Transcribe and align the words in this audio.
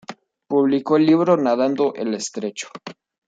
Publicó 0.47 0.97
el 0.97 1.05
libro 1.05 1.37
"Nadando 1.37 1.93
el 1.93 2.15
Estrecho. 2.15 2.69